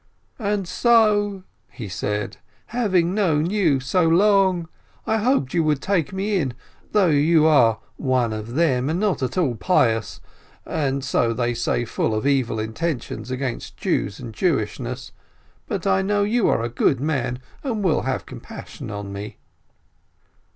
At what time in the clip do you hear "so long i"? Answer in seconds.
3.79-5.17